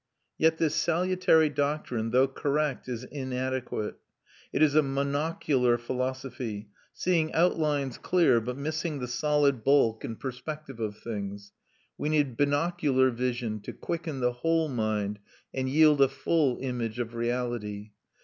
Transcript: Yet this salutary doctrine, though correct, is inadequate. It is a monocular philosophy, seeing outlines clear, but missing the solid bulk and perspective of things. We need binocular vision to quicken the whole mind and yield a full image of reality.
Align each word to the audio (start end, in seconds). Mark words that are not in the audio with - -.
Yet 0.39 0.57
this 0.57 0.73
salutary 0.73 1.49
doctrine, 1.49 2.09
though 2.09 2.27
correct, 2.27 2.89
is 2.89 3.03
inadequate. 3.03 3.97
It 4.51 4.63
is 4.63 4.73
a 4.73 4.81
monocular 4.81 5.79
philosophy, 5.79 6.69
seeing 6.91 7.31
outlines 7.33 7.99
clear, 7.99 8.41
but 8.41 8.57
missing 8.57 8.97
the 8.97 9.07
solid 9.07 9.63
bulk 9.63 10.03
and 10.03 10.19
perspective 10.19 10.79
of 10.79 10.97
things. 10.97 11.51
We 11.99 12.09
need 12.09 12.35
binocular 12.35 13.11
vision 13.11 13.59
to 13.59 13.73
quicken 13.73 14.21
the 14.21 14.33
whole 14.33 14.69
mind 14.69 15.19
and 15.53 15.69
yield 15.69 16.01
a 16.01 16.07
full 16.07 16.57
image 16.59 16.97
of 16.97 17.13
reality. 17.13 17.91